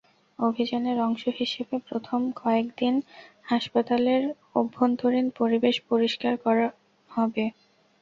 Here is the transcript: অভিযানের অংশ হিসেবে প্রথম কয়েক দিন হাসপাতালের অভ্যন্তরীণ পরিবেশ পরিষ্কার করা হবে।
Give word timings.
অভিযানের 0.39 0.97
অংশ 0.99 1.23
হিসেবে 1.39 1.75
প্রথম 1.87 2.19
কয়েক 2.39 2.67
দিন 2.77 2.95
হাসপাতালের 3.43 4.23
অভ্যন্তরীণ 4.55 5.27
পরিবেশ 5.39 5.75
পরিষ্কার 5.89 6.33
করা 6.45 6.67
হবে। 7.11 7.45